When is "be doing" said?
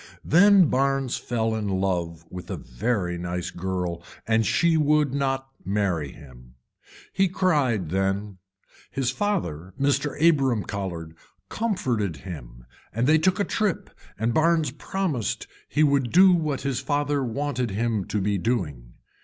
18.19-18.93